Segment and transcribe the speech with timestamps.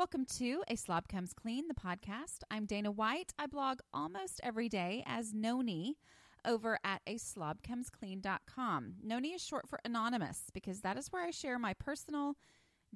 [0.00, 2.38] Welcome to A Slob Comes Clean, the podcast.
[2.50, 3.34] I'm Dana White.
[3.38, 5.96] I blog almost every day as Nony
[6.42, 8.94] over at a slobcomesclean.com.
[9.06, 12.36] Nony is short for anonymous because that is where I share my personal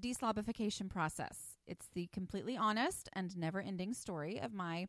[0.00, 1.58] deslobification process.
[1.66, 4.88] It's the completely honest and never ending story of my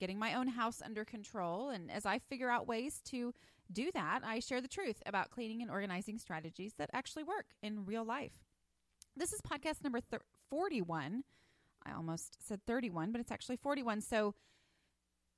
[0.00, 1.70] getting my own house under control.
[1.70, 3.32] And as I figure out ways to
[3.70, 7.84] do that, I share the truth about cleaning and organizing strategies that actually work in
[7.84, 8.32] real life.
[9.16, 11.22] This is podcast number th- 41.
[11.86, 14.00] I almost said 31, but it's actually 41.
[14.00, 14.34] So,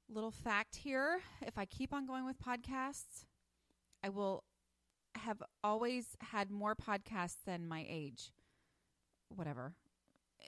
[0.08, 3.24] little fact here if I keep on going with podcasts,
[4.02, 4.44] I will
[5.16, 8.32] have always had more podcasts than my age.
[9.34, 9.72] Whatever.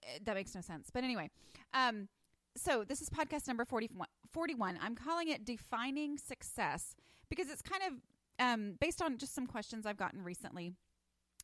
[0.03, 0.91] Eh, That makes no sense.
[0.93, 1.31] But anyway,
[1.73, 2.09] um,
[2.57, 4.07] so this is podcast number 41.
[4.33, 4.79] 41.
[4.83, 6.95] I'm calling it Defining Success
[7.31, 7.93] because it's kind of
[8.39, 10.73] um, based on just some questions I've gotten recently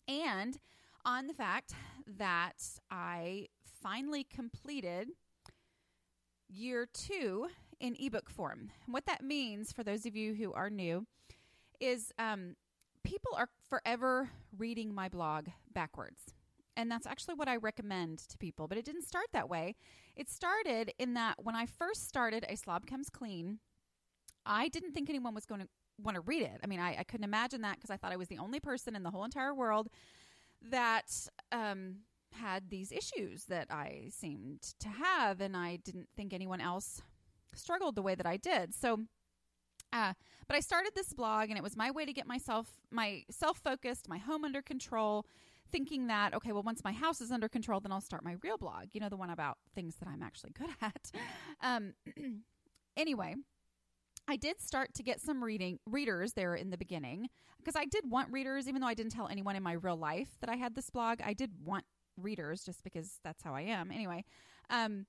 [0.09, 0.59] and
[1.05, 1.73] on the fact
[2.19, 3.47] that I
[3.83, 5.09] finally completed
[6.49, 7.49] year two
[7.81, 8.71] in ebook form.
[8.87, 11.07] What that means, for those of you who are new,
[11.81, 12.55] is um,
[13.03, 16.35] people are forever reading my blog backwards.
[16.77, 18.69] And that's actually what I recommend to people.
[18.69, 19.75] But it didn't start that way.
[20.17, 23.59] It started in that when I first started A Slob Comes Clean,
[24.47, 25.69] I didn't think anyone was going to
[26.01, 26.61] want to read it.
[26.65, 28.97] I mean, I, I couldn't imagine that because I thought I was the only person
[28.97, 29.89] in the whole entire world
[30.71, 31.97] that um,
[32.35, 37.03] had these issues that I seemed to have, and I didn't think anyone else
[37.55, 38.75] struggled the way that I did.
[38.75, 39.01] So,
[39.93, 40.15] uh,
[40.47, 43.59] but I started this blog, and it was my way to get myself my self
[43.59, 45.27] focused, my home under control.
[45.71, 48.59] Thinking that okay, well, once my house is under control, then I'll start my real
[48.59, 48.89] blog.
[48.93, 51.11] You know, the one about things that I'm actually good at.
[51.65, 51.95] Um,
[52.97, 53.37] anyway,
[54.27, 57.29] I did start to get some reading readers there in the beginning
[57.59, 60.29] because I did want readers, even though I didn't tell anyone in my real life
[60.41, 61.21] that I had this blog.
[61.25, 61.85] I did want
[62.23, 63.91] readers just because that's how I am.
[63.91, 64.25] Anyway,
[64.71, 65.07] um,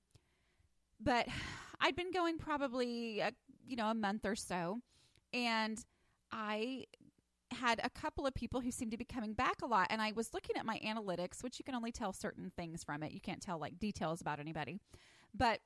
[0.99, 1.27] but
[1.81, 3.31] I'd been going probably a,
[3.65, 4.79] you know a month or so,
[5.33, 5.83] and
[6.31, 6.85] I
[7.51, 10.11] had a couple of people who seemed to be coming back a lot and I
[10.11, 13.21] was looking at my analytics which you can only tell certain things from it you
[13.21, 14.79] can't tell like details about anybody
[15.35, 15.59] but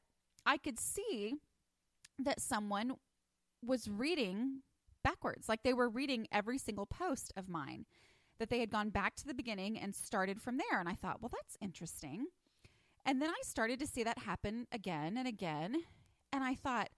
[0.46, 1.36] I could see
[2.20, 2.96] that someone
[3.66, 4.62] was reading
[5.04, 5.50] backwards.
[5.50, 7.86] Like they were reading every single post of mine,
[8.40, 10.80] that they had gone back to the beginning and started from there.
[10.80, 12.28] And I thought, well, that's interesting.
[13.06, 15.78] And then I started to see that happen again and again.
[16.32, 16.90] And I thought,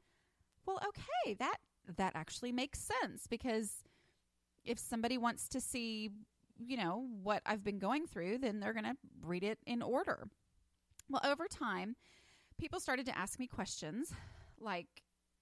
[0.65, 1.57] well, okay, that
[1.97, 3.83] that actually makes sense because
[4.63, 6.09] if somebody wants to see,
[6.59, 10.27] you know, what I've been going through, then they're going to read it in order.
[11.09, 11.95] Well, over time,
[12.59, 14.13] people started to ask me questions
[14.59, 14.87] like,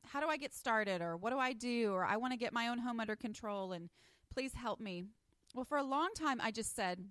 [0.06, 1.02] how do I get started?
[1.02, 1.92] Or what do I do?
[1.92, 3.90] Or I want to get my own home under control and
[4.34, 5.04] please help me.
[5.54, 7.06] Well, for a long time, I just said,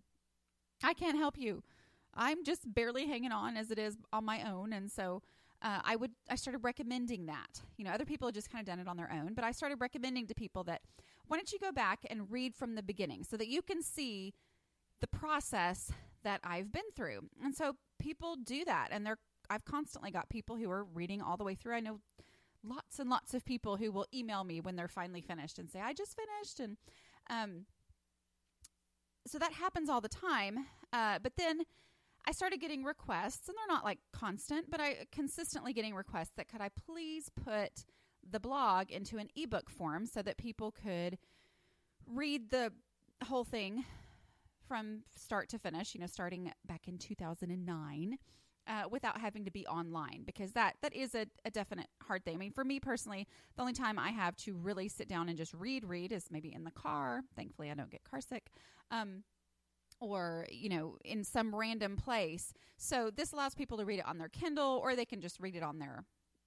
[0.83, 1.63] I can't help you.
[2.15, 4.73] I'm just barely hanging on as it is on my own.
[4.73, 5.23] And so
[5.63, 7.63] uh, I would, I started recommending that.
[7.77, 9.53] You know, other people had just kind of done it on their own, but I
[9.53, 10.83] started recommending to people that
[11.29, 14.33] why don't you go back and read from the beginning so that you can see
[15.01, 15.91] the process
[16.23, 17.21] that I've been through.
[17.43, 18.89] And so people do that.
[18.91, 19.19] And they're,
[19.51, 21.75] I've constantly got people who are reading all the way through.
[21.75, 22.01] I know
[22.65, 25.81] lots and lots of people who will email me when they're finally finished and say,
[25.81, 26.61] I just finished.
[26.61, 26.77] And
[27.29, 27.67] um,
[29.27, 30.67] so that happens all the time.
[30.93, 31.63] Uh, but then
[32.27, 36.49] I started getting requests, and they're not like constant, but I consistently getting requests that
[36.49, 37.85] could I please put
[38.29, 41.19] the blog into an ebook form so that people could
[42.07, 42.73] read the
[43.25, 43.85] whole thing
[44.67, 48.19] from start to finish, you know, starting back in 2009
[48.67, 52.35] uh, without having to be online because that that is a, a definite hard thing.
[52.35, 53.27] I mean, for me personally,
[53.57, 56.53] the only time I have to really sit down and just read, read is maybe
[56.53, 57.23] in the car.
[57.37, 58.51] Thankfully, I don't get car sick.
[58.91, 59.25] Um,
[60.01, 64.19] or you know in some random place so this allows people to read it on
[64.19, 66.05] their kindle or they can just read it on their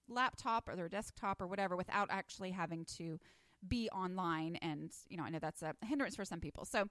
[0.07, 3.19] laptop or their desktop or whatever without actually having to
[3.67, 6.85] be online and you know i know that's a hindrance for some people so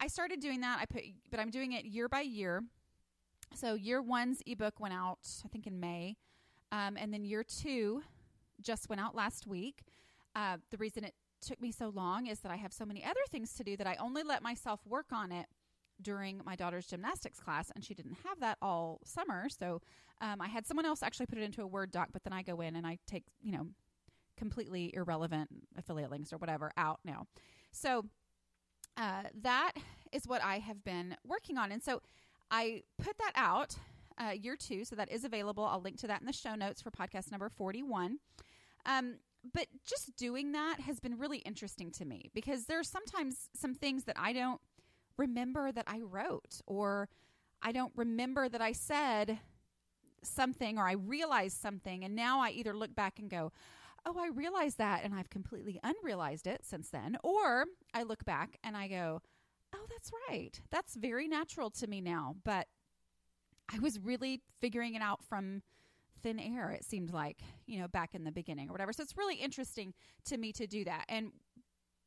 [0.00, 2.62] i started doing that i put but i'm doing it year by year
[3.54, 6.16] so year one's ebook went out i think in may
[6.72, 8.02] um, and then year two
[8.60, 9.82] just went out last week
[10.36, 13.20] uh, the reason it took me so long is that i have so many other
[13.30, 15.46] things to do that i only let myself work on it
[16.02, 19.48] during my daughter's gymnastics class, and she didn't have that all summer.
[19.48, 19.80] So
[20.20, 22.42] um, I had someone else actually put it into a Word doc, but then I
[22.42, 23.66] go in and I take, you know,
[24.36, 27.26] completely irrelevant affiliate links or whatever out now.
[27.72, 28.06] So
[28.96, 29.72] uh, that
[30.12, 31.72] is what I have been working on.
[31.72, 32.00] And so
[32.50, 33.76] I put that out
[34.18, 34.84] uh, year two.
[34.84, 35.64] So that is available.
[35.64, 38.18] I'll link to that in the show notes for podcast number 41.
[38.86, 39.16] Um,
[39.54, 44.04] but just doing that has been really interesting to me because there's sometimes some things
[44.04, 44.60] that I don't
[45.16, 47.08] remember that I wrote or
[47.62, 49.38] I don't remember that I said
[50.22, 52.04] something or I realized something.
[52.04, 53.52] And now I either look back and go,
[54.04, 57.16] oh, I realized that and I've completely unrealized it since then.
[57.22, 57.64] Or
[57.94, 59.22] I look back and I go,
[59.80, 60.60] oh, that's right.
[60.70, 62.36] That's very natural to me now.
[62.44, 62.66] But
[63.72, 65.62] I was really figuring it out from
[66.22, 68.92] thin air, it seemed like, you know, back in the beginning or whatever.
[68.92, 69.94] So it's really interesting
[70.26, 71.06] to me to do that.
[71.08, 71.32] And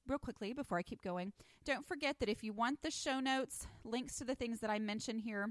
[0.08, 1.34] real quickly, before I keep going,
[1.66, 4.78] don't forget that if you want the show notes, links to the things that I
[4.78, 5.50] mention here,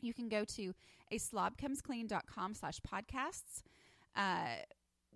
[0.00, 0.72] you can go to
[1.10, 3.62] a slobcomesclean.com slash podcasts.
[4.16, 4.62] Uh,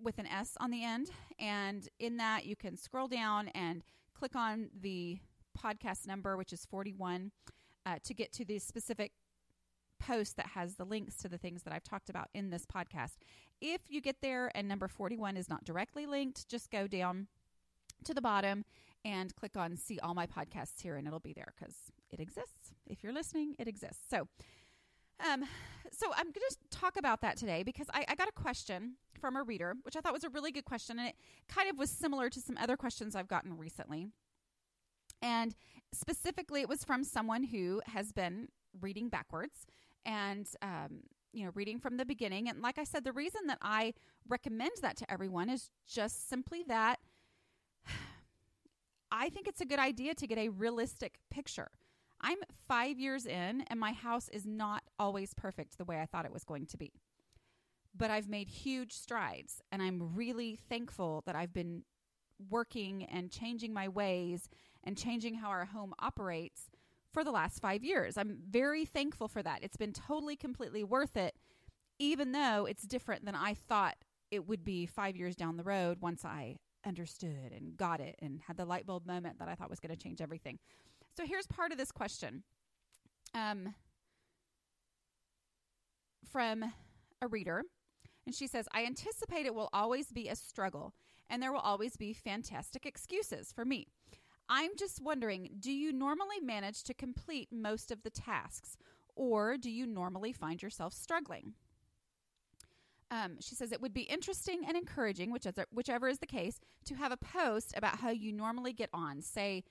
[0.00, 1.10] with an S on the end.
[1.38, 3.82] And in that, you can scroll down and
[4.14, 5.18] click on the
[5.62, 7.30] podcast number, which is 41,
[7.86, 9.12] uh, to get to the specific
[10.00, 13.18] post that has the links to the things that I've talked about in this podcast.
[13.60, 17.28] If you get there and number 41 is not directly linked, just go down
[18.04, 18.64] to the bottom
[19.04, 21.74] and click on see all my podcasts here and it'll be there because
[22.10, 22.74] it exists.
[22.86, 24.04] If you're listening, it exists.
[24.10, 24.28] So,
[25.20, 25.44] um,
[25.90, 29.36] so I'm going to talk about that today because I, I got a question from
[29.36, 31.14] a reader, which I thought was a really good question, and it
[31.48, 34.08] kind of was similar to some other questions I've gotten recently.
[35.22, 35.54] And
[35.92, 38.48] specifically, it was from someone who has been
[38.80, 39.66] reading backwards
[40.04, 42.48] and um, you know reading from the beginning.
[42.48, 43.94] And like I said, the reason that I
[44.28, 46.98] recommend that to everyone is just simply that
[49.12, 51.70] I think it's a good idea to get a realistic picture
[52.22, 56.24] I'm five years in, and my house is not always perfect the way I thought
[56.24, 56.92] it was going to be.
[57.94, 61.82] But I've made huge strides, and I'm really thankful that I've been
[62.50, 64.48] working and changing my ways
[64.84, 66.70] and changing how our home operates
[67.12, 68.16] for the last five years.
[68.16, 69.62] I'm very thankful for that.
[69.62, 71.34] It's been totally, completely worth it,
[71.98, 73.96] even though it's different than I thought
[74.30, 76.56] it would be five years down the road once I
[76.86, 79.94] understood and got it and had the light bulb moment that I thought was going
[79.94, 80.58] to change everything.
[81.16, 82.42] So here's part of this question
[83.34, 83.74] um,
[86.30, 86.64] from
[87.20, 87.62] a reader.
[88.24, 90.94] And she says, I anticipate it will always be a struggle,
[91.32, 93.88] and there will always be fantastic excuses for me.
[94.50, 98.76] I'm just wondering do you normally manage to complete most of the tasks,
[99.16, 101.54] or do you normally find yourself struggling?
[103.10, 106.94] Um, she says it would be interesting and encouraging, whichever, whichever is the case, to
[106.94, 109.20] have a post about how you normally get on.
[109.22, 109.64] Say,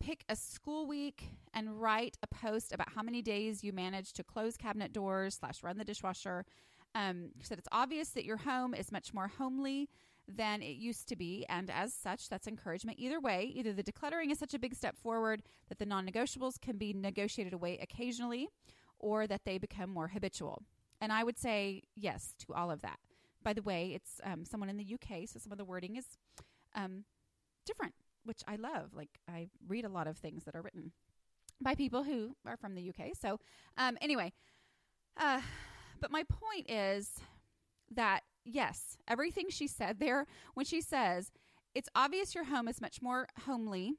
[0.00, 1.24] pick a school week
[1.54, 5.62] and write a post about how many days you manage to close cabinet doors slash
[5.62, 6.44] run the dishwasher.
[6.94, 9.88] Um, she said it's obvious that your home is much more homely
[10.28, 12.98] than it used to be, and as such, that's encouragement.
[12.98, 16.60] Either way, either the decluttering is such a big step forward that the non negotiables
[16.60, 18.48] can be negotiated away occasionally,
[18.98, 20.62] or that they become more habitual.
[21.00, 22.98] And I would say yes to all of that.
[23.42, 26.06] By the way, it's um, someone in the UK, so some of the wording is
[26.74, 27.04] um,
[27.64, 27.94] different
[28.26, 28.90] which I love.
[28.92, 30.92] Like I read a lot of things that are written
[31.60, 33.12] by people who are from the UK.
[33.18, 33.38] So
[33.78, 34.32] um, anyway,
[35.16, 35.40] uh,
[36.00, 37.10] but my point is
[37.94, 41.32] that yes, everything she said there when she says
[41.74, 43.94] it's obvious your home is much more homely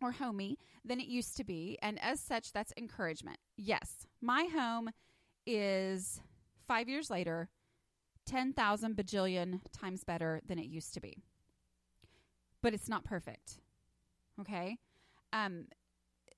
[0.00, 3.36] or homey than it used to be, and as such, that's encouragement.
[3.58, 4.90] Yes, my home
[5.46, 6.22] is
[6.66, 7.50] five years later,
[8.24, 11.22] 10,000 bajillion times better than it used to be
[12.62, 13.58] but it's not perfect.
[14.40, 14.78] Okay?
[15.32, 15.66] Um,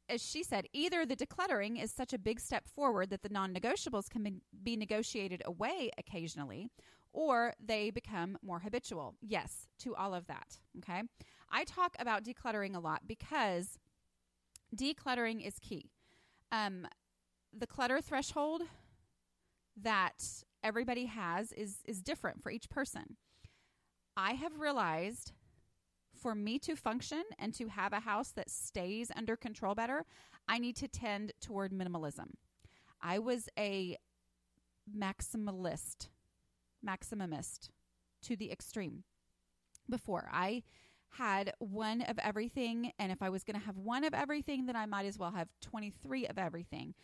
[0.08, 3.54] as she said, either the decluttering is such a big step forward that the non
[3.54, 6.70] negotiables can be negotiated away occasionally,
[7.12, 9.14] or they become more habitual.
[9.20, 10.58] Yes, to all of that.
[10.78, 11.02] Okay.
[11.50, 13.78] I talk about decluttering a lot because
[14.74, 15.90] decluttering is key.
[16.50, 16.86] Um,
[17.56, 18.62] the clutter threshold
[19.80, 23.16] that everybody has is is different for each person.
[24.16, 25.32] I have realized
[26.14, 30.04] for me to function and to have a house that stays under control better,
[30.48, 32.34] I need to tend toward minimalism.
[33.00, 33.96] I was a
[34.96, 36.08] maximalist,
[36.86, 37.70] maximumist
[38.22, 39.04] to the extreme
[39.88, 40.28] before.
[40.32, 40.62] I
[41.10, 44.76] had one of everything, and if I was going to have one of everything, then
[44.76, 46.94] I might as well have 23 of everything.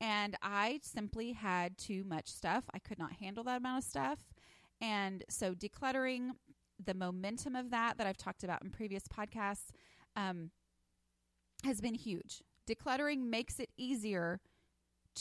[0.00, 2.64] And I simply had too much stuff.
[2.72, 4.18] I could not handle that amount of stuff.
[4.80, 6.30] And so decluttering
[6.84, 9.70] the momentum of that that I've talked about in previous podcasts
[10.14, 10.50] um,
[11.64, 14.40] has been huge Decluttering makes it easier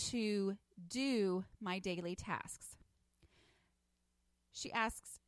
[0.09, 0.57] to
[0.87, 2.74] do my daily tasks.
[4.55, 5.19] She asks,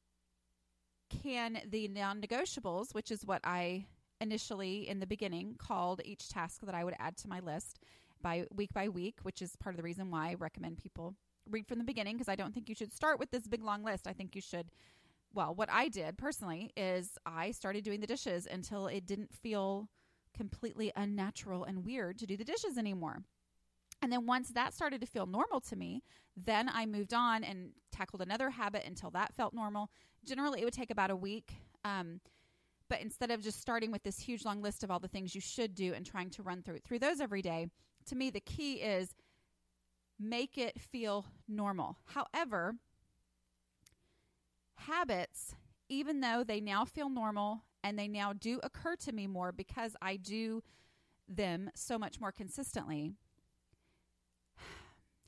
[1.10, 3.86] can the non negotiables, which is what I
[4.22, 7.80] initially in the beginning called each task that I would add to my list
[8.22, 11.16] by week by week, which is part of the reason why I recommend people
[11.50, 13.84] read from the beginning because I don't think you should start with this big long
[13.84, 14.08] list.
[14.08, 14.72] I think you should
[15.34, 19.90] well, what I did personally is I started doing the dishes until it didn't feel
[20.36, 23.24] completely unnatural and weird to do the dishes anymore.
[24.02, 26.04] And then once that started to feel normal to me,
[26.36, 29.90] then I moved on and tackled another habit until that felt normal.
[30.24, 31.54] Generally, it would take about a week.
[31.84, 32.22] Um,
[32.90, 35.42] but instead of just starting with this huge long list of all the things you
[35.42, 37.68] should do and trying to run through through those every day,
[38.06, 39.16] to me the key is
[40.20, 41.98] make it feel normal.
[42.06, 42.76] However,
[44.76, 45.56] habits,
[45.90, 49.96] even though they now feel normal and they now do occur to me more because
[50.02, 50.64] I do
[51.28, 53.14] them so much more consistently,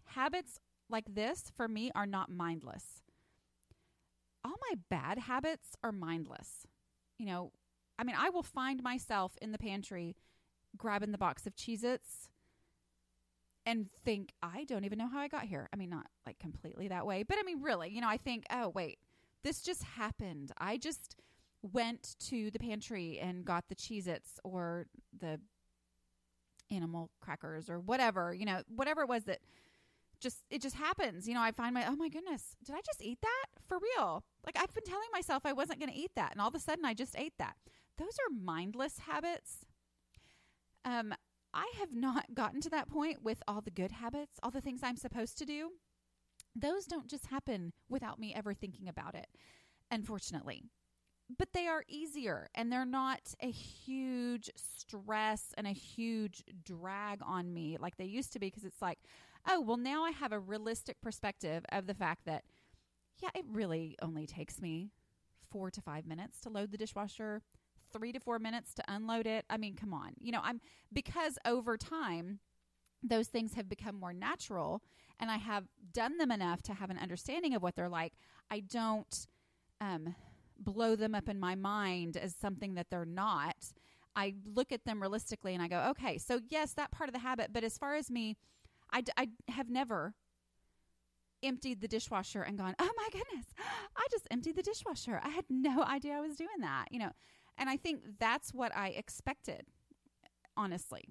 [0.09, 3.03] habits like this for me are not mindless.
[4.43, 6.65] All my bad habits are mindless.
[7.17, 7.51] You know,
[7.97, 10.15] I mean, I will find myself in the pantry
[10.77, 12.29] grabbing the box of Cheez Its
[13.65, 15.67] and think, I don't even know how I got here.
[15.73, 18.45] I mean, not like completely that way, but I mean, really, you know, I think,
[18.51, 18.99] oh, wait,
[19.43, 20.51] this just happened.
[20.57, 21.15] I just
[21.61, 24.87] went to the pantry and got the Cheez Its or
[25.19, 25.39] the
[26.71, 29.39] animal crackers or whatever, you know, whatever it was that
[30.19, 31.27] just it just happens.
[31.27, 33.45] You know, I find my oh my goodness, did I just eat that?
[33.67, 34.23] For real.
[34.45, 36.59] Like I've been telling myself I wasn't going to eat that and all of a
[36.59, 37.55] sudden I just ate that.
[37.97, 39.65] Those are mindless habits.
[40.85, 41.13] Um
[41.53, 44.81] I have not gotten to that point with all the good habits, all the things
[44.83, 45.71] I'm supposed to do.
[46.55, 49.27] Those don't just happen without me ever thinking about it,
[49.89, 50.63] unfortunately.
[51.37, 57.53] But they are easier and they're not a huge stress and a huge drag on
[57.53, 58.99] me like they used to be because it's like,
[59.47, 62.43] oh, well, now I have a realistic perspective of the fact that,
[63.21, 64.91] yeah, it really only takes me
[65.49, 67.41] four to five minutes to load the dishwasher,
[67.91, 69.45] three to four minutes to unload it.
[69.49, 70.13] I mean, come on.
[70.19, 70.61] You know, I'm
[70.93, 72.39] because over time,
[73.01, 74.81] those things have become more natural
[75.19, 78.13] and I have done them enough to have an understanding of what they're like.
[78.49, 79.27] I don't
[79.81, 80.15] um,
[80.57, 83.55] blow them up in my mind as something that they're not.
[84.15, 87.19] I look at them realistically and I go, okay, so yes, that part of the
[87.19, 88.37] habit, but as far as me,
[88.91, 90.13] I, I have never
[91.43, 93.45] emptied the dishwasher and gone, oh my goodness,
[93.95, 95.19] I just emptied the dishwasher.
[95.23, 97.11] I had no idea I was doing that, you know.
[97.57, 99.65] And I think that's what I expected,
[100.55, 101.09] honestly,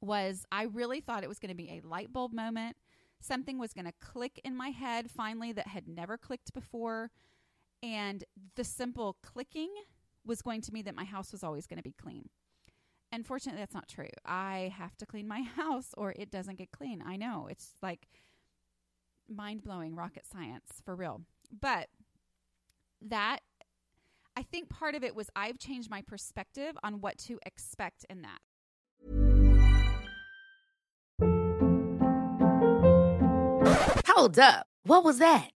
[0.00, 2.76] was I really thought it was going to be a light bulb moment.
[3.20, 7.10] Something was going to click in my head finally that had never clicked before.
[7.82, 8.24] And
[8.56, 9.70] the simple clicking
[10.24, 12.28] was going to mean that my house was always going to be clean.
[13.12, 14.08] Unfortunately, that's not true.
[14.24, 17.02] I have to clean my house or it doesn't get clean.
[17.06, 17.46] I know.
[17.50, 18.08] It's like
[19.28, 21.20] mind blowing rocket science for real.
[21.60, 21.88] But
[23.02, 23.40] that,
[24.36, 28.22] I think part of it was I've changed my perspective on what to expect in
[28.22, 28.40] that.
[34.08, 34.66] Hold up.
[34.84, 35.51] What was that?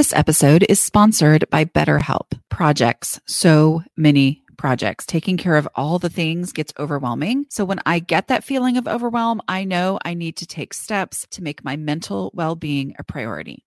[0.00, 2.32] This episode is sponsored by BetterHelp.
[2.48, 5.04] Projects, so many projects.
[5.04, 7.44] Taking care of all the things gets overwhelming.
[7.50, 11.26] So when I get that feeling of overwhelm, I know I need to take steps
[11.32, 13.66] to make my mental well being a priority.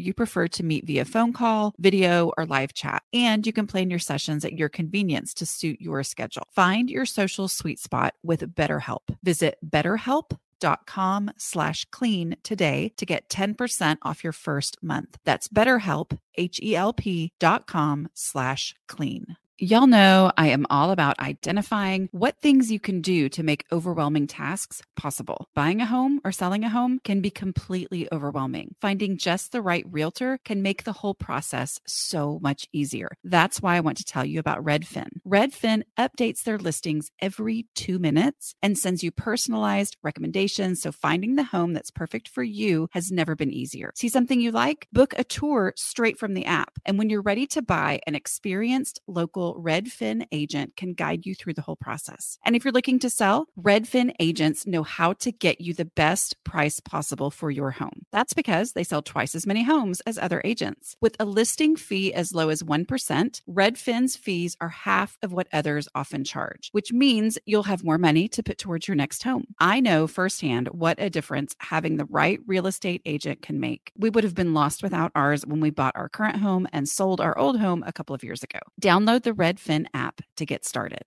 [0.00, 3.02] you prefer to meet via phone call, video, or live chat.
[3.12, 6.44] And you can plan your sessions at your convenience to suit your schedule.
[6.52, 9.16] Find your social sweet spot with BetterHelp.
[9.22, 15.18] Visit betterhelp.com slash clean today to get 10% off your first month.
[15.24, 19.36] That's betterhelp, H-E-L-P dot com slash clean.
[19.62, 24.26] Y'all know I am all about identifying what things you can do to make overwhelming
[24.26, 25.48] tasks possible.
[25.54, 28.74] Buying a home or selling a home can be completely overwhelming.
[28.80, 33.10] Finding just the right realtor can make the whole process so much easier.
[33.22, 35.08] That's why I want to tell you about Redfin.
[35.28, 40.80] Redfin updates their listings every two minutes and sends you personalized recommendations.
[40.80, 43.92] So finding the home that's perfect for you has never been easier.
[43.94, 44.88] See something you like?
[44.90, 46.78] Book a tour straight from the app.
[46.86, 51.54] And when you're ready to buy, an experienced local Redfin agent can guide you through
[51.54, 52.38] the whole process.
[52.44, 56.42] And if you're looking to sell, Redfin agents know how to get you the best
[56.44, 58.02] price possible for your home.
[58.12, 60.96] That's because they sell twice as many homes as other agents.
[61.00, 65.88] With a listing fee as low as 1%, Redfin's fees are half of what others
[65.94, 69.44] often charge, which means you'll have more money to put towards your next home.
[69.58, 73.92] I know firsthand what a difference having the right real estate agent can make.
[73.96, 77.20] We would have been lost without ours when we bought our current home and sold
[77.20, 78.58] our old home a couple of years ago.
[78.80, 81.02] Download the Redfin app to get started.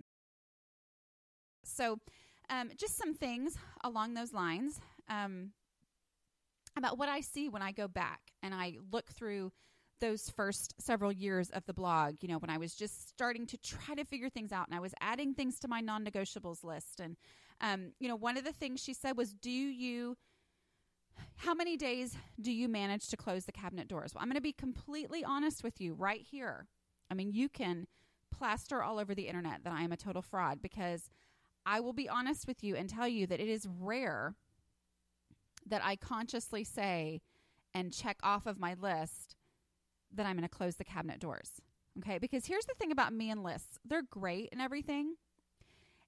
[1.64, 2.00] So,
[2.50, 5.52] um, just some things along those lines um,
[6.76, 9.52] about what I see when I go back and I look through
[10.02, 13.58] those first several years of the blog, you know, when I was just starting to
[13.58, 17.00] try to figure things out and I was adding things to my non negotiables list.
[17.00, 17.16] And,
[17.62, 20.18] um, you know, one of the things she said was, Do you,
[21.36, 24.14] how many days do you manage to close the cabinet doors?
[24.14, 26.68] Well, I'm going to be completely honest with you right here.
[27.12, 27.86] I mean, you can
[28.34, 31.10] plaster all over the internet that I am a total fraud because
[31.66, 34.36] I will be honest with you and tell you that it is rare
[35.66, 37.22] that I consciously say
[37.74, 39.36] and check off of my list
[40.14, 41.50] that I'm going to close the cabinet doors.
[42.00, 45.16] Okay, because here's the thing about me and lists they're great and everything.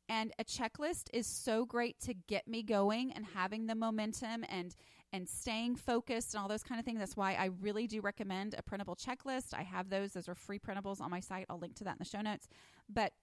[0.08, 4.75] And a checklist is so great to get me going and having the momentum and
[5.16, 7.00] and staying focused and all those kind of things.
[7.00, 9.54] That's why I really do recommend a printable checklist.
[9.54, 11.46] I have those; those are free printables on my site.
[11.50, 12.48] I'll link to that in the show notes.
[12.90, 13.14] But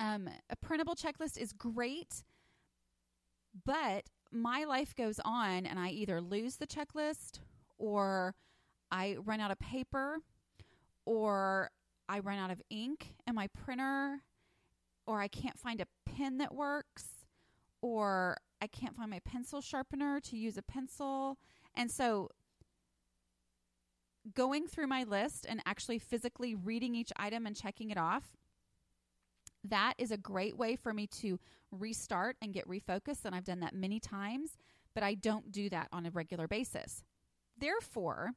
[0.00, 2.24] um, a printable checklist is great,
[3.64, 7.38] but my life goes on, and I either lose the checklist
[7.78, 8.34] or
[8.90, 10.18] I run out of paper
[11.04, 11.70] or
[12.08, 14.22] I run out of ink in my printer
[15.06, 17.06] or I can't find a pen that works
[17.80, 21.38] or I can't find my pencil sharpener to use a pencil.
[21.74, 22.30] And so
[24.34, 28.36] going through my list and actually physically reading each item and checking it off
[29.64, 31.38] that is a great way for me to
[31.70, 34.56] restart and get refocused and I've done that many times,
[34.94, 37.02] but I don't do that on a regular basis.
[37.58, 38.32] Therefore,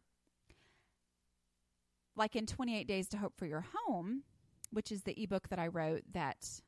[2.15, 4.23] like in 28 Days to Hope for Your Home,
[4.71, 6.61] which is the ebook that I wrote that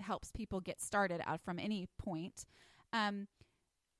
[0.00, 2.44] helps people get started out from any point,
[2.92, 3.28] um,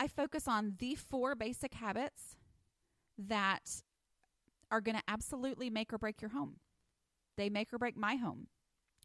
[0.01, 2.37] I focus on the four basic habits
[3.19, 3.83] that
[4.71, 6.57] are going to absolutely make or break your home.
[7.37, 8.49] They make or break my home.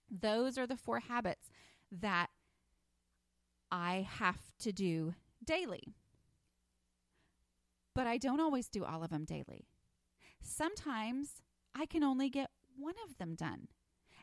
[0.09, 1.49] Those are the four habits
[1.91, 2.27] that
[3.71, 5.95] I have to do daily.
[7.95, 9.67] But I don't always do all of them daily.
[10.41, 11.41] Sometimes
[11.75, 13.67] I can only get one of them done.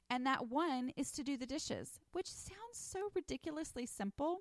[0.08, 4.40] And that one is to do the dishes, which sounds so ridiculously simple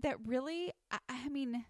[0.00, 1.64] that really, I, I mean,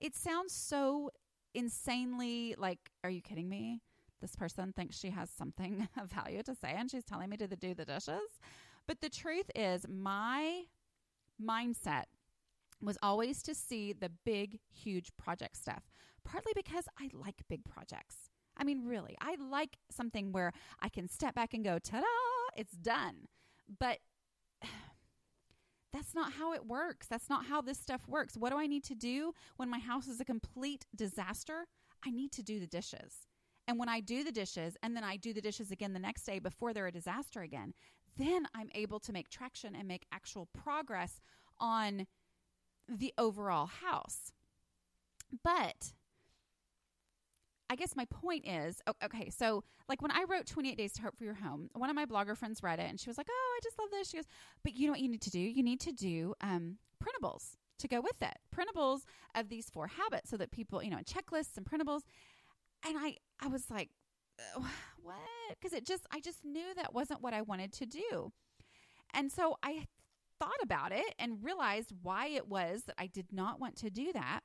[0.00, 1.10] it sounds so
[1.54, 3.80] insanely like, are you kidding me?
[4.20, 7.46] This person thinks she has something of value to say and she's telling me to
[7.46, 8.40] do the dishes.
[8.86, 10.64] But the truth is, my
[11.42, 12.04] mindset
[12.80, 15.84] was always to see the big, huge project stuff,
[16.24, 18.30] partly because I like big projects.
[18.56, 22.06] I mean, really, I like something where I can step back and go, ta da,
[22.56, 23.28] it's done.
[23.78, 23.98] But
[25.94, 27.06] that's not how it works.
[27.06, 28.36] That's not how this stuff works.
[28.36, 31.66] What do I need to do when my house is a complete disaster?
[32.04, 33.28] I need to do the dishes.
[33.68, 36.24] And when I do the dishes and then I do the dishes again the next
[36.24, 37.74] day before they're a disaster again,
[38.16, 41.20] then I'm able to make traction and make actual progress
[41.60, 42.08] on
[42.88, 44.32] the overall house.
[45.44, 45.92] But
[47.74, 51.18] I guess my point is okay, so like when I wrote 28 Days to Hope
[51.18, 53.56] for Your Home, one of my blogger friends read it and she was like, Oh,
[53.56, 54.10] I just love this.
[54.10, 54.26] She goes,
[54.62, 55.40] But you know what you need to do?
[55.40, 58.38] You need to do um, printables to go with it.
[58.54, 59.00] Printables
[59.34, 62.02] of these four habits so that people, you know, checklists and printables.
[62.86, 63.90] And I, I was like,
[65.02, 65.16] What?
[65.60, 68.30] Because it just, I just knew that wasn't what I wanted to do.
[69.12, 69.88] And so I
[70.38, 74.12] thought about it and realized why it was that I did not want to do
[74.12, 74.42] that.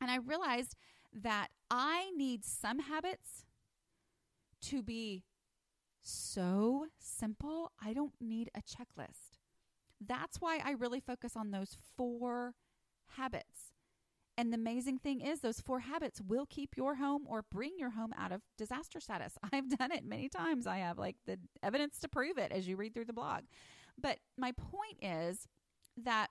[0.00, 0.74] And I realized
[1.14, 3.44] that I need some habits
[4.62, 5.24] to be
[6.02, 9.38] so simple, I don't need a checklist.
[10.06, 12.54] That's why I really focus on those four
[13.16, 13.72] habits.
[14.36, 17.90] And the amazing thing is, those four habits will keep your home or bring your
[17.90, 19.34] home out of disaster status.
[19.52, 20.66] I've done it many times.
[20.66, 23.44] I have like the evidence to prove it as you read through the blog.
[23.96, 25.46] But my point is
[26.02, 26.30] that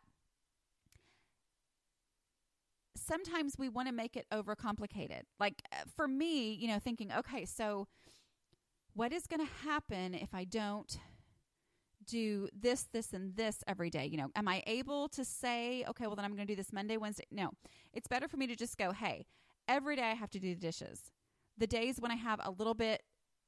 [3.04, 5.22] sometimes we want to make it overcomplicated.
[5.39, 7.88] Like uh, for me, you know, thinking, okay, so
[8.94, 10.98] what is going to happen if I don't
[12.06, 14.06] do this, this, and this every day?
[14.06, 16.72] You know, am I able to say, okay, well, then I'm going to do this
[16.74, 17.26] Monday, Wednesday?
[17.32, 17.52] No,
[17.94, 19.26] it's better for me to just go, hey,
[19.68, 21.12] every day I have to do the dishes.
[21.58, 23.04] The days when I have a little bit,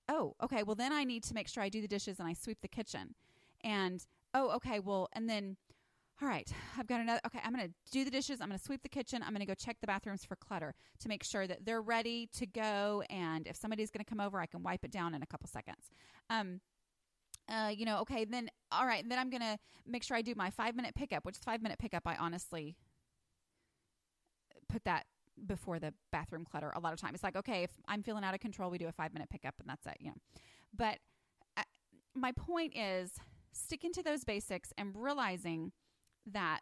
[0.09, 2.33] oh, okay, well, then I need to make sure I do the dishes and I
[2.33, 3.15] sweep the kitchen.
[3.63, 5.57] And, oh, okay, well, and then,
[6.21, 8.39] all right, I've got another, okay, I'm going to do the dishes.
[8.39, 9.21] I'm going to sweep the kitchen.
[9.21, 12.29] I'm going to go check the bathrooms for clutter to make sure that they're ready
[12.37, 13.03] to go.
[13.09, 15.49] And if somebody's going to come over, I can wipe it down in a couple
[15.49, 15.89] seconds.
[16.29, 16.61] Um,
[17.49, 20.33] uh, you know, okay, then, all right, then I'm going to make sure I do
[20.37, 22.03] my five minute pickup, which is five minute pickup.
[22.05, 22.77] I honestly
[24.69, 25.05] put that
[25.45, 27.15] before the bathroom clutter a lot of times.
[27.15, 29.55] It's like, okay, if I'm feeling out of control, we do a five minute pickup
[29.59, 30.17] and that's it, you know.
[30.75, 30.99] But
[31.57, 31.63] uh,
[32.15, 33.11] my point is
[33.51, 35.73] sticking to those basics and realizing
[36.31, 36.61] that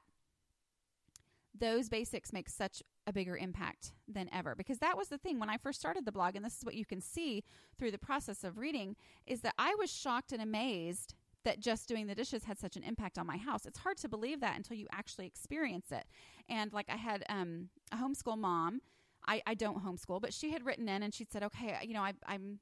[1.57, 5.49] those basics make such a bigger impact than ever because that was the thing when
[5.49, 7.43] I first started the blog and this is what you can see
[7.77, 8.95] through the process of reading
[9.27, 12.83] is that I was shocked and amazed that just doing the dishes had such an
[12.83, 13.65] impact on my house.
[13.65, 16.05] It's hard to believe that until you actually experience it.
[16.47, 18.81] And like I had um, a homeschool mom.
[19.25, 22.01] I, I don't homeschool, but she had written in and she said, okay, you know,
[22.01, 22.59] I, I'm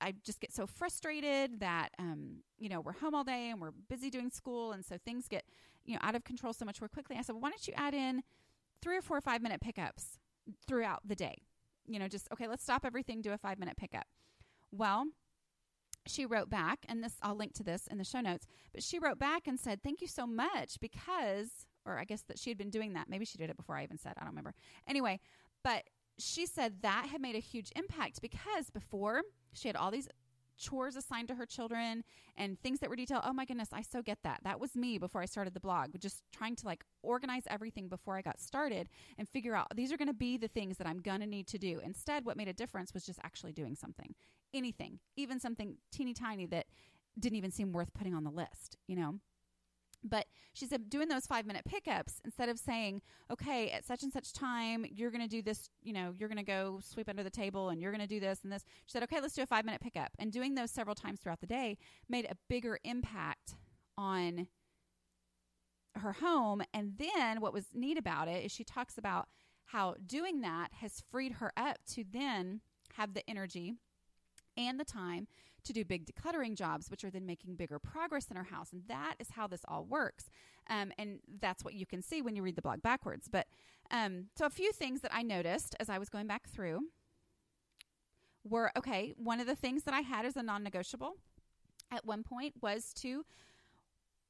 [0.00, 3.70] I just get so frustrated that um, you know we're home all day and we're
[3.88, 5.44] busy doing school, and so things get
[5.84, 7.16] you know out of control so much more quickly.
[7.18, 8.22] I said, well, why don't you add in
[8.82, 10.18] three or four five minute pickups
[10.66, 11.36] throughout the day?
[11.86, 14.06] You know, just okay, let's stop everything, do a five minute pickup.
[14.70, 15.06] Well,
[16.06, 18.46] she wrote back, and this I'll link to this in the show notes.
[18.72, 22.38] But she wrote back and said, "Thank you so much because." Or I guess that
[22.38, 23.10] she had been doing that.
[23.10, 24.14] Maybe she did it before I even said.
[24.16, 24.54] I don't remember.
[24.88, 25.20] Anyway,
[25.62, 25.84] but
[26.18, 30.08] she said that had made a huge impact because before she had all these
[30.58, 32.04] chores assigned to her children
[32.36, 33.22] and things that were detailed.
[33.24, 34.40] Oh my goodness, I so get that.
[34.44, 38.16] That was me before I started the blog, just trying to like organize everything before
[38.16, 38.88] I got started
[39.18, 41.46] and figure out these are going to be the things that I'm going to need
[41.48, 41.80] to do.
[41.84, 44.14] Instead, what made a difference was just actually doing something,
[44.52, 46.66] anything, even something teeny tiny that
[47.18, 49.20] didn't even seem worth putting on the list, you know?
[50.54, 54.32] She said, doing those five minute pickups instead of saying, okay, at such and such
[54.32, 57.30] time, you're going to do this, you know, you're going to go sweep under the
[57.30, 58.64] table and you're going to do this and this.
[58.86, 60.12] She said, okay, let's do a five minute pickup.
[60.18, 61.76] And doing those several times throughout the day
[62.08, 63.54] made a bigger impact
[63.98, 64.46] on
[65.96, 66.62] her home.
[66.72, 69.28] And then what was neat about it is she talks about
[69.66, 72.60] how doing that has freed her up to then
[72.94, 73.74] have the energy
[74.56, 75.26] and the time
[75.64, 78.72] to do big decluttering jobs, which are then making bigger progress in our house.
[78.72, 80.30] And that is how this all works.
[80.68, 83.28] Um, and that's what you can see when you read the blog backwards.
[83.30, 83.46] But
[83.90, 86.80] um, so, a few things that I noticed as I was going back through
[88.44, 91.16] were okay, one of the things that I had as a non negotiable
[91.90, 93.24] at one point was to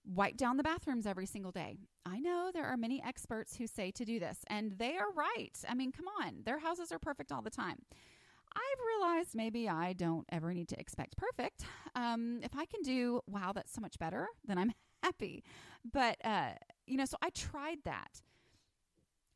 [0.07, 1.79] wipe down the bathrooms every single day.
[2.05, 5.57] I know there are many experts who say to do this, and they are right.
[5.69, 7.79] I mean, come on, their houses are perfect all the time.
[8.57, 11.64] I've realized maybe I don't ever need to expect perfect.
[11.95, 15.45] Um, if I can do, wow, that's so much better, then I'm happy.
[15.90, 16.53] But, uh,
[16.87, 18.23] you know, so I tried that.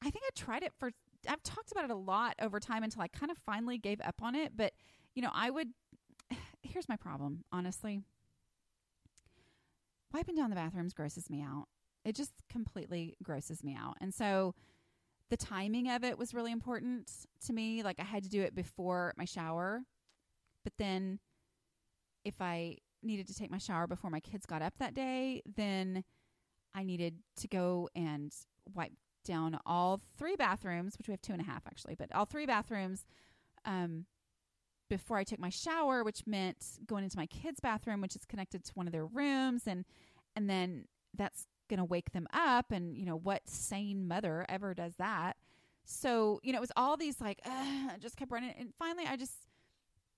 [0.03, 0.93] I think I tried it for,
[1.29, 4.23] I've talked about it a lot over time until I kind of finally gave up
[4.23, 4.53] on it.
[4.57, 4.73] But,
[5.15, 5.69] you know, I would,
[6.63, 8.01] here's my problem, honestly.
[10.13, 11.67] Wiping down the bathrooms grosses me out.
[12.05, 13.97] It just completely grosses me out.
[14.01, 14.55] And so,
[15.31, 17.11] the timing of it was really important
[17.47, 17.83] to me.
[17.83, 19.83] Like I had to do it before my shower.
[20.65, 21.19] But then
[22.25, 26.05] if I needed to take my shower before my kids got up that day, then
[26.75, 28.33] I needed to go and
[28.75, 28.93] wipe
[29.25, 32.47] down all three bathrooms, which we have two and a half actually, but all three
[32.47, 33.05] bathrooms
[33.65, 34.07] um,
[34.89, 38.65] before I took my shower, which meant going into my kids' bathroom, which is connected
[38.65, 39.85] to one of their rooms, and
[40.35, 42.73] and then that's going to wake them up.
[42.73, 45.37] And, you know, what sane mother ever does that?
[45.85, 48.55] So, you know, it was all these like, I just kept running.
[48.59, 49.33] And finally, I just,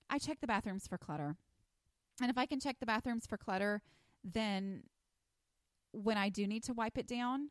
[0.09, 1.37] I checked the bathrooms for clutter.
[2.21, 3.83] And if I can check the bathrooms for clutter,
[4.25, 4.83] then
[5.93, 7.51] when I do need to wipe it down,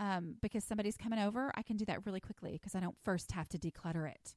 [0.00, 3.32] um, because somebody's coming over, I can do that really quickly because I don't first
[3.32, 4.34] have to declutter it.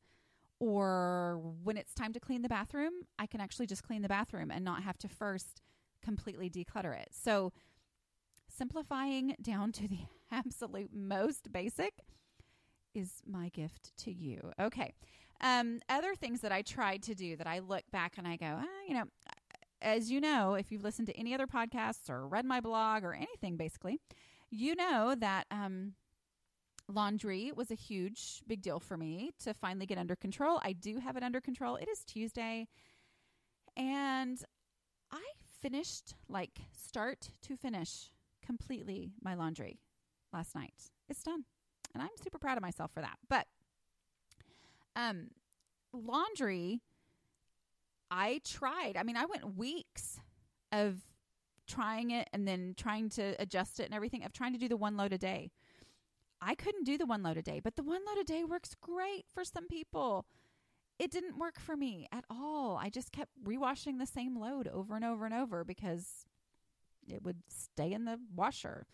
[0.60, 4.52] Or when it's time to clean the bathroom, I can actually just clean the bathroom
[4.52, 5.62] and not have to first
[6.04, 7.10] completely declutter it.
[7.12, 7.54] So
[8.56, 10.00] simplifying down to the
[10.32, 11.94] absolute most basic
[12.94, 14.52] is my gift to you.
[14.60, 14.94] Okay.
[15.42, 18.60] Um, other things that I tried to do that I look back and I go,
[18.60, 19.06] ah, you know,
[19.82, 23.14] as you know, if you've listened to any other podcasts or read my blog or
[23.14, 24.00] anything, basically,
[24.52, 25.94] you know that um,
[26.88, 30.60] laundry was a huge, big deal for me to finally get under control.
[30.64, 31.76] I do have it under control.
[31.78, 32.68] It is Tuesday.
[33.76, 34.44] And
[35.12, 35.24] I
[35.62, 38.12] finished, like, start to finish,
[38.52, 39.80] completely my laundry
[40.34, 40.74] last night.
[41.08, 41.46] It's done.
[41.94, 43.18] And I'm super proud of myself for that.
[43.30, 43.48] But
[44.96, 45.30] um
[45.94, 46.82] laundry
[48.10, 48.98] I tried.
[48.98, 50.20] I mean, I went weeks
[50.74, 51.00] of
[51.66, 54.76] trying it and then trying to adjust it and everything of trying to do the
[54.76, 55.52] one load a day.
[56.42, 58.76] I couldn't do the one load a day, but the one load a day works
[58.82, 60.26] great for some people.
[61.00, 62.78] It didn't work for me at all.
[62.78, 66.26] I just kept rewashing the same load over and over and over because
[67.12, 68.86] it would stay in the washer.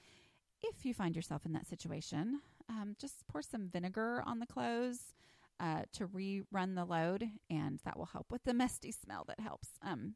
[0.62, 5.14] If you find yourself in that situation, um, just pour some vinegar on the clothes
[5.60, 9.70] uh, to rerun the load, and that will help with the musty smell that helps.
[9.82, 10.16] Um,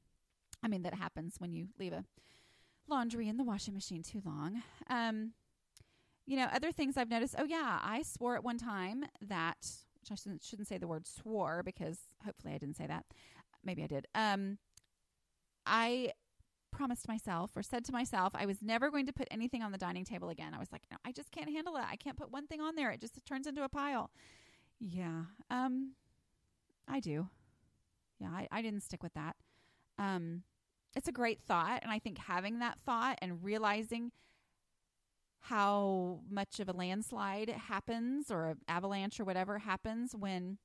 [0.63, 2.05] I mean, that happens when you leave a
[2.87, 4.61] laundry in the washing machine too long.
[4.89, 5.33] Um,
[6.25, 7.35] you know, other things I've noticed.
[7.37, 9.57] Oh yeah, I swore at one time that,
[9.99, 13.05] which I shouldn't, shouldn't say the word swore because hopefully I didn't say that.
[13.63, 14.07] Maybe I did.
[14.13, 14.57] Um,
[15.65, 16.11] I
[16.71, 19.77] promised myself or said to myself I was never going to put anything on the
[19.77, 20.53] dining table again.
[20.53, 21.83] I was like, no, I just can't handle it.
[21.89, 22.91] I can't put one thing on there.
[22.91, 24.09] It just turns into a pile.
[24.79, 25.23] Yeah.
[25.49, 25.93] Um
[26.87, 27.27] I do.
[28.19, 29.35] Yeah, I, I didn't stick with that.
[29.97, 30.43] Um
[30.95, 34.11] it's a great thought and I think having that thought and realizing
[35.41, 40.59] how much of a landslide happens or an avalanche or whatever happens when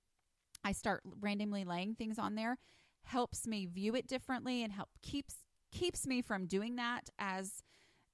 [0.62, 2.58] I start randomly laying things on there
[3.04, 5.36] helps me view it differently and help keeps
[5.76, 7.62] keeps me from doing that as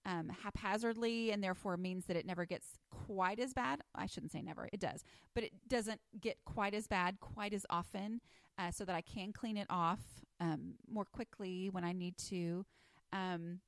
[0.04, 3.80] um, haphazardly and therefore means that it never gets quite as bad.
[3.94, 7.64] I shouldn't say never, it does, but it doesn't get quite as bad quite as
[7.70, 8.20] often
[8.58, 10.00] uh, so that I can clean it off
[10.40, 12.66] um, more quickly when I need to.
[13.12, 13.60] Um,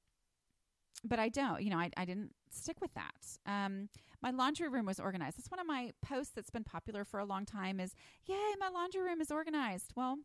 [1.05, 3.39] but I don't, you know, I, I didn't stick with that.
[3.47, 3.89] Um,
[4.23, 5.39] my laundry room was organized.
[5.39, 7.95] That's one of my posts that's been popular for a long time is,
[8.27, 9.93] yay, my laundry room is organized.
[9.95, 10.17] Well,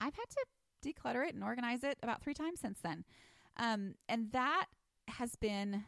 [0.00, 0.44] I've had to
[0.80, 3.04] declutter it and organize it about three times since then.
[3.56, 4.66] Um, and that
[5.08, 5.84] has been,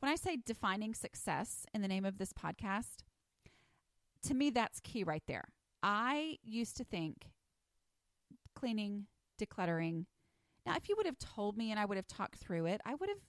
[0.00, 2.98] when I say defining success in the name of this podcast,
[4.24, 5.44] to me, that's key right there.
[5.82, 7.30] I used to think
[8.54, 9.06] cleaning,
[9.40, 10.06] decluttering.
[10.66, 12.94] Now, if you would have told me and I would have talked through it, I
[12.94, 13.20] would have,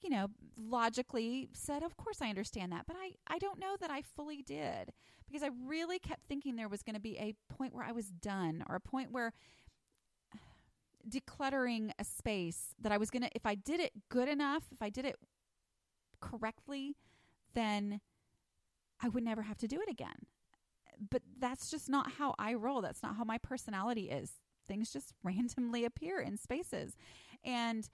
[0.00, 2.86] you know, logically said, of course I understand that.
[2.86, 4.92] But I, I don't know that I fully did
[5.26, 8.06] because I really kept thinking there was going to be a point where I was
[8.06, 9.32] done or a point where
[11.08, 14.82] decluttering a space that I was going to, if I did it good enough, if
[14.82, 15.16] I did it
[16.20, 16.96] correctly,
[17.54, 18.00] then
[19.02, 20.26] I would never have to do it again.
[21.10, 22.80] But that's just not how I roll.
[22.80, 24.32] That's not how my personality is.
[24.66, 26.96] Things just randomly appear in spaces.
[27.44, 27.88] And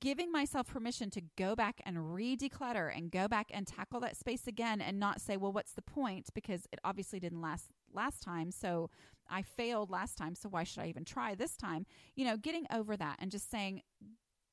[0.00, 4.16] giving myself permission to go back and re declutter and go back and tackle that
[4.16, 6.28] space again and not say, well, what's the point?
[6.34, 8.50] Because it obviously didn't last last time.
[8.50, 8.90] So
[9.30, 11.86] I failed last time, so why should I even try this time?
[12.16, 13.82] You know, getting over that and just saying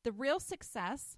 [0.03, 1.17] the real success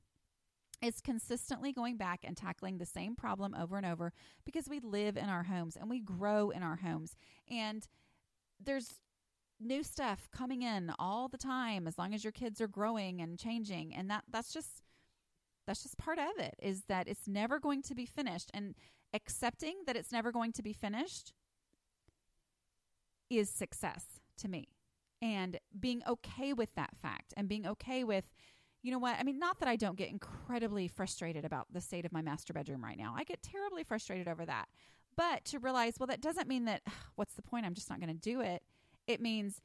[0.81, 4.13] is consistently going back and tackling the same problem over and over
[4.45, 7.15] because we live in our homes and we grow in our homes.
[7.49, 7.87] And
[8.63, 8.95] there's
[9.63, 13.37] new stuff coming in all the time as long as your kids are growing and
[13.37, 14.81] changing and that that's just
[15.67, 18.75] that's just part of it is that it's never going to be finished and
[19.13, 21.33] accepting that it's never going to be finished
[23.29, 24.67] is success to me.
[25.21, 28.33] And being okay with that fact and being okay with,
[28.81, 29.17] you know what?
[29.19, 32.53] I mean, not that I don't get incredibly frustrated about the state of my master
[32.53, 33.13] bedroom right now.
[33.15, 34.67] I get terribly frustrated over that.
[35.15, 36.81] But to realize, well, that doesn't mean that,
[37.15, 37.65] what's the point?
[37.65, 38.63] I'm just not going to do it.
[39.07, 39.61] It means,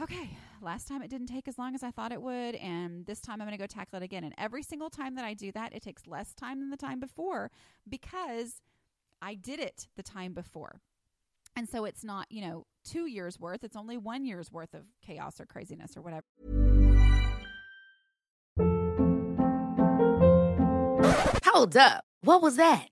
[0.00, 3.20] okay, last time it didn't take as long as I thought it would, and this
[3.20, 4.24] time I'm going to go tackle it again.
[4.24, 7.00] And every single time that I do that, it takes less time than the time
[7.00, 7.50] before
[7.88, 8.60] because
[9.20, 10.80] I did it the time before.
[11.54, 14.84] And so it's not, you know, two years worth, it's only one year's worth of
[15.04, 16.24] chaos or craziness or whatever.
[21.44, 22.04] Hold up.
[22.22, 22.91] What was that?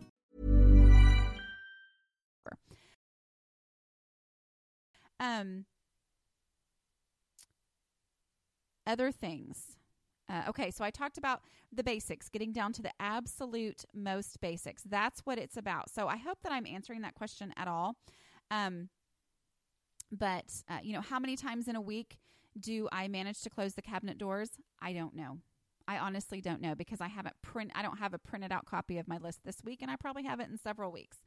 [5.21, 5.65] Um,
[8.87, 9.77] other things.
[10.27, 14.81] Uh, okay, so I talked about the basics, getting down to the absolute most basics.
[14.83, 15.89] That's what it's about.
[15.89, 17.95] So I hope that I'm answering that question at all.
[18.49, 18.89] Um,
[20.11, 22.17] but, uh, you know, how many times in a week
[22.59, 24.49] do I manage to close the cabinet doors?
[24.81, 25.37] I don't know.
[25.87, 28.97] I honestly don't know because I haven't print I don't have a printed out copy
[28.97, 31.17] of my list this week and I probably have it in several weeks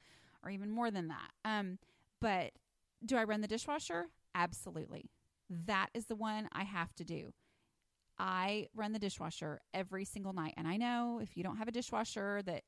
[0.43, 1.31] or even more than that.
[1.45, 1.79] Um,
[2.21, 2.53] but
[3.05, 4.07] do I run the dishwasher?
[4.35, 5.11] Absolutely.
[5.49, 7.33] That is the one I have to do.
[8.19, 10.55] I run the dishwasher every single night.
[10.57, 12.63] And I know if you don't have a dishwasher that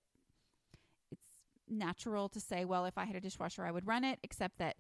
[1.11, 1.27] it's
[1.68, 4.77] natural to say, well, if I had a dishwasher, I would run it, except that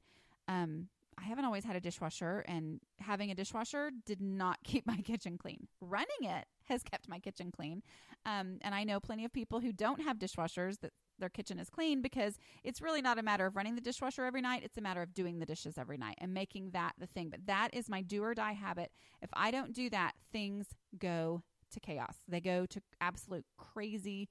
[0.48, 0.88] um,
[1.18, 5.38] I haven't always had a dishwasher, and having a dishwasher did not keep my kitchen
[5.38, 5.68] clean.
[5.80, 7.82] Running it has kept my kitchen clean.
[8.24, 11.70] Um, and I know plenty of people who don't have dishwashers that their kitchen is
[11.70, 14.62] clean because it's really not a matter of running the dishwasher every night.
[14.64, 17.30] It's a matter of doing the dishes every night and making that the thing.
[17.30, 18.90] But that is my do or die habit.
[19.22, 20.66] If I don't do that, things
[20.98, 22.16] go to chaos.
[22.28, 24.28] They go to absolute crazy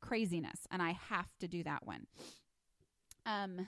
[0.00, 2.06] craziness and I have to do that one.
[3.24, 3.66] Um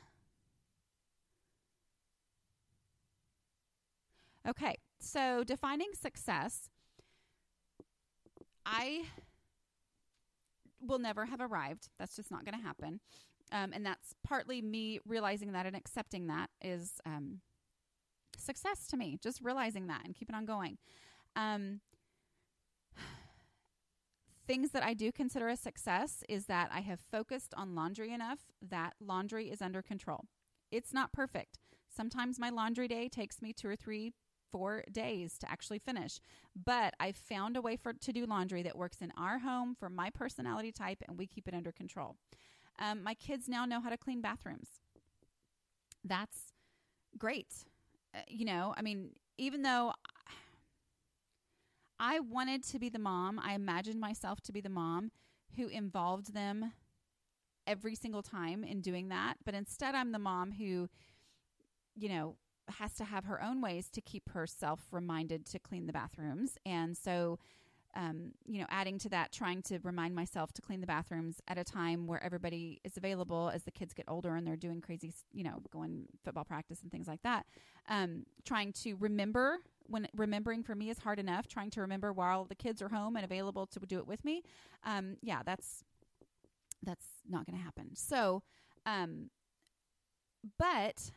[4.46, 6.70] Okay, so defining success
[8.64, 9.04] I
[10.80, 11.88] will never have arrived.
[11.98, 13.00] That's just not going to happen.
[13.50, 17.40] Um, and that's partly me realizing that and accepting that is um,
[18.36, 19.18] success to me.
[19.22, 20.78] Just realizing that and keeping on going.
[21.36, 21.80] Um,
[24.46, 28.40] things that I do consider a success is that I have focused on laundry enough
[28.60, 30.26] that laundry is under control.
[30.70, 31.58] It's not perfect.
[31.94, 34.12] Sometimes my laundry day takes me two or three
[34.50, 36.20] four days to actually finish.
[36.54, 39.88] But I found a way for to do laundry that works in our home for
[39.88, 42.16] my personality type, and we keep it under control.
[42.78, 44.68] Um, my kids now know how to clean bathrooms.
[46.04, 46.52] That's
[47.16, 47.48] great.
[48.14, 49.92] Uh, you know, I mean, even though
[52.00, 55.10] I wanted to be the mom, I imagined myself to be the mom
[55.56, 56.72] who involved them
[57.66, 59.34] every single time in doing that.
[59.44, 60.88] But instead, I'm the mom who,
[61.96, 62.36] you know,
[62.70, 66.58] has to have her own ways to keep herself reminded to clean the bathrooms.
[66.66, 67.38] And so,
[67.96, 71.58] um, you know, adding to that, trying to remind myself to clean the bathrooms at
[71.58, 75.12] a time where everybody is available as the kids get older and they're doing crazy,
[75.32, 77.46] you know, going football practice and things like that.
[77.88, 82.44] Um, trying to remember when remembering for me is hard enough, trying to remember while
[82.44, 84.42] the kids are home and available to do it with me.
[84.84, 85.82] Um, yeah, that's
[86.82, 87.96] that's not going to happen.
[87.96, 88.42] So,
[88.86, 89.30] um,
[90.58, 91.10] but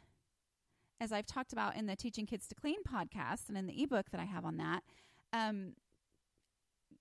[1.02, 4.12] as I've talked about in the Teaching Kids to Clean podcast and in the ebook
[4.12, 4.84] that I have on that,
[5.34, 5.74] um,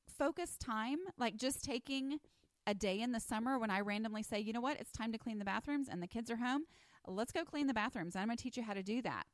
[0.08, 2.18] focus time, like just taking
[2.66, 5.18] a day in the summer when I randomly say, you know what, it's time to
[5.18, 6.62] clean the bathrooms and the kids are home,
[7.06, 8.16] let's go clean the bathrooms.
[8.16, 9.24] I'm going to teach you how to do that.